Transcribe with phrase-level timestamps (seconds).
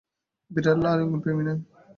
[0.51, 1.59] বিড়ালরা আলিঙ্গন প্রেমী নয়।